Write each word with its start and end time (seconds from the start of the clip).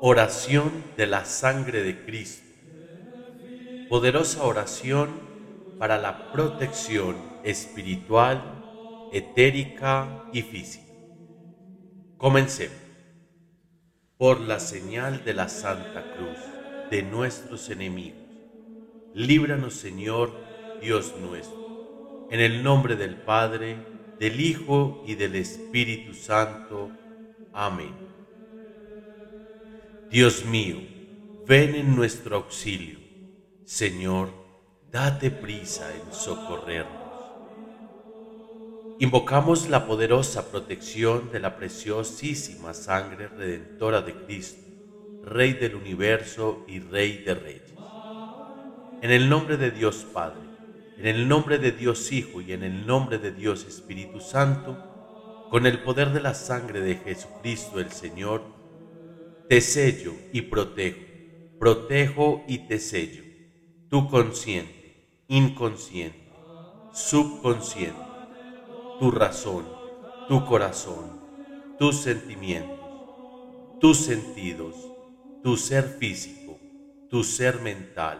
Oración 0.00 0.84
de 0.96 1.08
la 1.08 1.24
sangre 1.24 1.82
de 1.82 2.04
Cristo. 2.04 2.46
Poderosa 3.88 4.44
oración 4.44 5.10
para 5.76 5.98
la 5.98 6.30
protección 6.30 7.16
espiritual, 7.42 9.08
etérica 9.12 10.24
y 10.32 10.42
física. 10.42 10.86
Comencemos. 12.16 12.76
Por 14.16 14.40
la 14.40 14.60
señal 14.60 15.24
de 15.24 15.34
la 15.34 15.48
Santa 15.48 16.04
Cruz 16.14 16.38
de 16.90 17.02
nuestros 17.02 17.68
enemigos, 17.68 18.22
líbranos 19.14 19.74
Señor, 19.74 20.32
Dios 20.80 21.14
nuestro, 21.20 22.28
en 22.30 22.40
el 22.40 22.62
nombre 22.62 22.94
del 22.94 23.16
Padre, 23.16 23.78
del 24.20 24.40
Hijo 24.40 25.02
y 25.06 25.16
del 25.16 25.34
Espíritu 25.34 26.14
Santo. 26.14 26.90
Amén. 27.52 28.07
Dios 30.10 30.46
mío, 30.46 30.78
ven 31.46 31.74
en 31.74 31.94
nuestro 31.94 32.36
auxilio. 32.36 32.98
Señor, 33.66 34.30
date 34.90 35.30
prisa 35.30 35.94
en 35.94 36.14
socorrernos. 36.14 37.12
Invocamos 39.00 39.68
la 39.68 39.86
poderosa 39.86 40.50
protección 40.50 41.30
de 41.30 41.40
la 41.40 41.58
preciosísima 41.58 42.72
sangre 42.72 43.28
redentora 43.28 44.00
de 44.00 44.14
Cristo, 44.14 44.62
Rey 45.24 45.52
del 45.52 45.74
universo 45.74 46.64
y 46.66 46.80
Rey 46.80 47.18
de 47.18 47.34
reyes. 47.34 47.74
En 49.02 49.10
el 49.10 49.28
nombre 49.28 49.58
de 49.58 49.70
Dios 49.70 50.06
Padre, 50.10 50.40
en 50.96 51.06
el 51.06 51.28
nombre 51.28 51.58
de 51.58 51.72
Dios 51.72 52.12
Hijo 52.12 52.40
y 52.40 52.54
en 52.54 52.62
el 52.62 52.86
nombre 52.86 53.18
de 53.18 53.30
Dios 53.30 53.66
Espíritu 53.66 54.20
Santo, 54.20 55.46
con 55.50 55.66
el 55.66 55.82
poder 55.82 56.12
de 56.14 56.22
la 56.22 56.32
sangre 56.32 56.80
de 56.80 56.94
Jesucristo 56.96 57.78
el 57.78 57.92
Señor, 57.92 58.56
te 59.48 59.60
sello 59.62 60.14
y 60.32 60.42
protejo, 60.42 61.04
protejo 61.58 62.44
y 62.48 62.68
te 62.68 62.78
sello, 62.78 63.24
tu 63.88 64.08
consciente, 64.08 65.24
inconsciente, 65.28 66.44
subconsciente, 66.90 68.28
tu 68.98 69.10
razón, 69.10 69.66
tu 70.26 70.44
corazón, 70.44 71.22
tus 71.76 72.02
sentimientos, 72.02 72.92
tus 73.78 73.98
sentidos, 73.98 74.92
tu 75.42 75.56
ser 75.56 75.96
físico, 75.98 76.60
tu 77.08 77.24
ser 77.24 77.60
mental, 77.62 78.18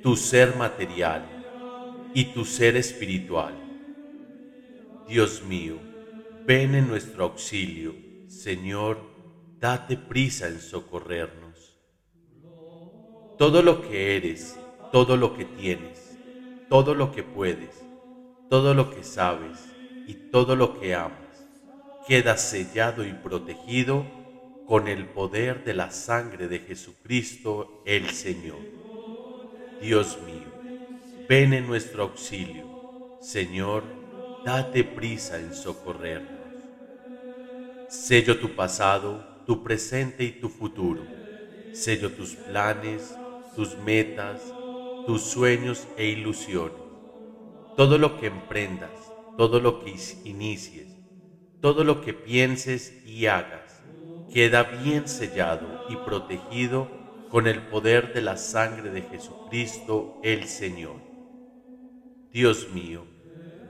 tu 0.00 0.16
ser 0.16 0.56
material 0.56 1.24
y 2.12 2.32
tu 2.34 2.44
ser 2.44 2.76
espiritual. 2.76 3.54
Dios 5.04 5.42
mío, 5.44 5.80
ven 6.46 6.74
en 6.74 6.88
nuestro 6.88 7.24
auxilio, 7.24 7.96
Señor, 8.26 9.17
date 9.60 9.96
prisa 9.96 10.46
en 10.46 10.60
socorrernos. 10.60 11.76
Todo 13.36 13.60
lo 13.62 13.82
que 13.82 14.16
eres, 14.16 14.56
todo 14.92 15.16
lo 15.16 15.36
que 15.36 15.44
tienes, 15.44 16.16
todo 16.68 16.94
lo 16.94 17.10
que 17.10 17.24
puedes, 17.24 17.82
todo 18.48 18.72
lo 18.72 18.90
que 18.90 19.02
sabes 19.02 19.58
y 20.06 20.14
todo 20.30 20.54
lo 20.54 20.78
que 20.78 20.94
amas, 20.94 21.48
queda 22.06 22.36
sellado 22.36 23.04
y 23.04 23.12
protegido 23.12 24.06
con 24.66 24.86
el 24.86 25.06
poder 25.06 25.64
de 25.64 25.74
la 25.74 25.90
sangre 25.90 26.46
de 26.46 26.60
Jesucristo 26.60 27.82
el 27.84 28.10
Señor. 28.10 28.60
Dios 29.80 30.18
mío, 30.24 30.52
ven 31.28 31.52
en 31.52 31.66
nuestro 31.66 32.04
auxilio. 32.04 33.18
Señor, 33.20 33.82
date 34.44 34.84
prisa 34.84 35.40
en 35.40 35.52
socorrernos. 35.52 36.38
Sello 37.88 38.38
tu 38.38 38.54
pasado, 38.54 39.37
tu 39.48 39.64
presente 39.64 40.24
y 40.24 40.32
tu 40.32 40.50
futuro. 40.50 41.00
Sello 41.72 42.12
tus 42.12 42.36
planes, 42.36 43.18
tus 43.56 43.78
metas, 43.78 44.42
tus 45.06 45.22
sueños 45.22 45.88
e 45.96 46.04
ilusiones. 46.08 46.76
Todo 47.74 47.96
lo 47.96 48.20
que 48.20 48.26
emprendas, 48.26 48.92
todo 49.38 49.58
lo 49.58 49.82
que 49.82 49.94
inicies, 50.24 50.94
todo 51.62 51.82
lo 51.82 52.02
que 52.02 52.12
pienses 52.12 52.92
y 53.06 53.24
hagas, 53.24 53.82
queda 54.34 54.64
bien 54.64 55.08
sellado 55.08 55.86
y 55.88 55.96
protegido 55.96 56.86
con 57.30 57.46
el 57.46 57.62
poder 57.68 58.12
de 58.12 58.20
la 58.20 58.36
sangre 58.36 58.90
de 58.90 59.00
Jesucristo 59.00 60.20
el 60.22 60.44
Señor. 60.44 61.00
Dios 62.30 62.68
mío, 62.74 63.06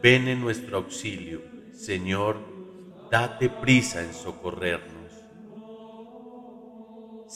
ven 0.00 0.28
en 0.28 0.40
nuestro 0.40 0.76
auxilio, 0.76 1.42
Señor, 1.72 2.36
date 3.10 3.50
prisa 3.50 4.04
en 4.04 4.14
socorrernos. 4.14 4.93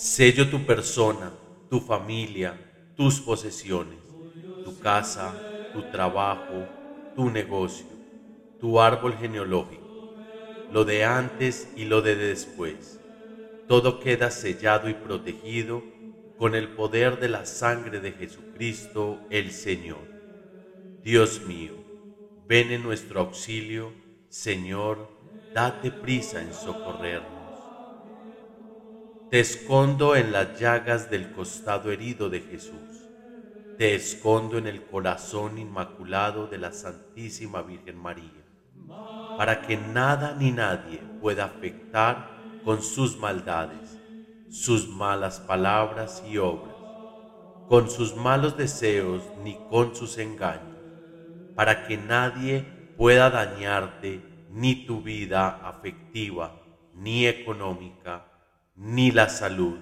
Sello 0.01 0.49
tu 0.49 0.59
persona, 0.65 1.29
tu 1.69 1.81
familia, 1.81 2.51
tus 2.95 3.21
posesiones, 3.21 4.05
tu 4.63 4.79
casa, 4.79 5.29
tu 5.73 5.91
trabajo, 5.91 6.61
tu 7.15 7.29
negocio, 7.31 7.97
tu 8.59 8.81
árbol 8.81 9.17
genealógico, 9.19 9.97
lo 10.69 10.85
de 10.85 11.05
antes 11.05 11.73
y 11.77 11.85
lo 11.87 12.01
de 12.03 12.15
después. 12.17 13.01
Todo 13.67 13.99
queda 14.01 14.31
sellado 14.31 14.89
y 14.89 14.95
protegido 14.95 15.85
con 16.37 16.55
el 16.55 16.75
poder 16.75 17.19
de 17.19 17.29
la 17.29 17.45
sangre 17.45 18.01
de 18.01 18.13
Jesucristo 18.13 19.27
el 19.31 19.51
Señor. 19.53 20.09
Dios 21.03 21.43
mío, 21.47 21.75
ven 22.37 22.71
en 22.73 22.83
nuestro 22.85 23.21
auxilio, 23.21 23.93
Señor, 24.29 24.97
date 25.53 25.91
prisa 25.91 26.41
en 26.43 26.55
socorrernos. 26.55 27.38
Te 29.31 29.41
escondo 29.41 30.17
en 30.17 30.33
las 30.33 30.59
llagas 30.59 31.11
del 31.11 31.33
costado 31.33 31.93
herido 31.93 32.31
de 32.31 32.41
Jesús. 32.41 33.11
Te 33.77 33.95
escondo 33.95 34.59
en 34.59 34.67
el 34.67 34.87
corazón 34.87 35.59
inmaculado 35.59 36.47
de 36.47 36.59
la 36.59 36.73
Santísima 36.73 37.63
Virgen 37.63 37.97
María, 37.99 38.45
para 39.37 39.61
que 39.63 39.77
nada 39.77 40.35
ni 40.39 40.51
nadie 40.51 40.99
pueda 41.21 41.45
afectar 41.45 42.61
con 42.65 42.83
sus 42.83 43.19
maldades, 43.19 43.99
sus 44.49 44.89
malas 44.89 45.41
palabras 45.41 46.23
y 46.27 46.39
obras, 46.39 46.77
con 47.69 47.91
sus 47.91 48.17
malos 48.17 48.57
deseos 48.57 49.23
ni 49.43 49.57
con 49.69 49.95
sus 49.95 50.19
engaños 50.19 50.79
para 51.59 51.89
que 51.89 51.97
nadie 51.97 52.63
pueda 52.97 53.31
dañarte 53.31 54.23
ni 54.49 54.87
tu 54.87 55.03
vida 55.03 55.49
afectiva, 55.69 56.63
ni 56.95 57.27
económica, 57.27 58.28
ni 58.79 59.11
la 59.11 59.29
salud. 59.29 59.79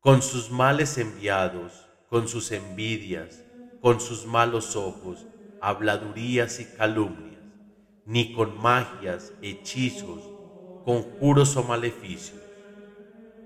Con 0.00 0.22
sus 0.22 0.50
males 0.50 0.98
enviados, 0.98 1.88
con 2.08 2.28
sus 2.28 2.52
envidias, 2.52 3.44
con 3.80 4.00
sus 4.00 4.26
malos 4.26 4.76
ojos, 4.76 5.26
habladurías 5.60 6.60
y 6.60 6.66
calumnias, 6.74 7.42
ni 8.04 8.32
con 8.34 8.56
magias, 8.60 9.32
hechizos, 9.40 10.34
conjuros 10.82 11.56
o 11.56 11.64
maleficios. 11.64 12.42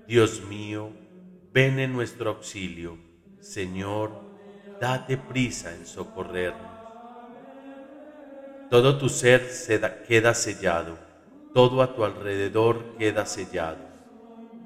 Dios 0.05 0.41
mío, 0.43 0.93
ven 1.53 1.79
en 1.79 1.93
nuestro 1.93 2.29
auxilio. 2.31 2.99
Señor, 3.39 4.21
date 4.79 5.17
prisa 5.17 5.73
en 5.75 5.85
socorrernos. 5.87 6.77
Todo 8.69 8.97
tu 8.97 9.07
ser 9.09 9.41
queda 10.07 10.33
sellado, 10.33 10.97
todo 11.53 11.81
a 11.83 11.93
tu 11.95 12.03
alrededor 12.03 12.95
queda 12.97 13.25
sellado. 13.27 13.90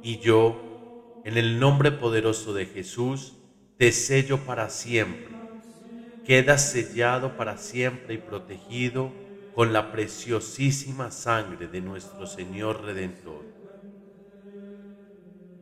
Y 0.06 0.20
yo, 0.20 1.22
en 1.26 1.36
el 1.38 1.60
nombre 1.60 1.92
poderoso 1.92 2.54
de 2.54 2.68
Jesús, 2.68 3.34
te 3.80 3.92
sello 3.92 4.38
para 4.46 4.70
siempre. 4.70 5.34
Quedas 6.24 6.72
sellado 6.72 7.36
para 7.36 7.58
siempre 7.58 8.14
y 8.14 8.18
protegido 8.20 9.12
con 9.56 9.74
la 9.74 9.92
preciosísima 9.92 11.10
sangre 11.10 11.68
de 11.68 11.82
nuestro 11.82 12.28
Señor 12.28 12.84
Redentor. 12.84 13.44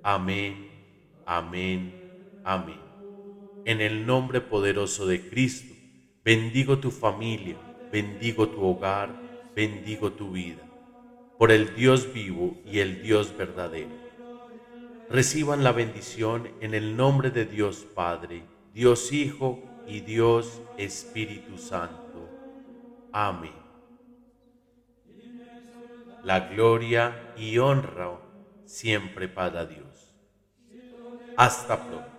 Amén, 0.04 0.70
amén, 1.26 2.42
amén. 2.44 2.82
En 3.64 3.80
el 3.80 4.06
nombre 4.06 4.42
poderoso 4.42 5.08
de 5.08 5.30
Cristo, 5.30 5.74
bendigo 6.26 6.80
tu 6.80 6.92
familia 6.92 7.56
bendigo 7.94 8.50
tu 8.50 8.66
hogar, 8.66 9.10
bendigo 9.56 10.12
tu 10.14 10.32
vida, 10.32 10.64
por 11.38 11.52
el 11.52 11.76
Dios 11.76 12.12
vivo 12.12 12.58
y 12.66 12.80
el 12.80 13.04
Dios 13.04 13.38
verdadero. 13.38 14.13
Reciban 15.14 15.64
la 15.64 15.72
bendición 15.72 16.50
en 16.60 16.74
el 16.74 16.98
nombre 16.98 17.30
de 17.30 17.46
Dios 17.46 17.86
Padre, 17.94 18.42
Dios 18.74 19.12
Hijo 19.12 19.60
y 19.86 20.00
Dios 20.00 20.60
Espíritu 20.76 21.60
Santo. 21.60 22.28
Amén. 23.12 23.54
La 26.24 26.50
gloria 26.50 27.32
y 27.38 27.60
honra 27.60 28.18
siempre 28.66 29.30
para 29.30 29.68
Dios. 29.68 30.16
Hasta 31.38 31.78
pronto. 31.88 32.13